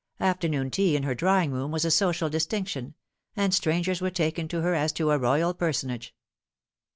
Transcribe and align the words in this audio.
Afternoon 0.19 0.71
tea 0.71 0.95
in 0.95 1.03
her 1.03 1.13
drawing 1.13 1.51
room 1.51 1.69
was 1.69 1.85
a 1.85 1.91
social 1.91 2.27
distinction, 2.27 2.95
and 3.35 3.53
strangers 3.53 4.01
were 4.01 4.09
taken 4.09 4.47
to 4.47 4.61
her 4.61 4.73
as 4.73 4.91
to 4.93 5.11
a 5.11 5.19
Royal 5.19 5.53
personage. 5.53 6.15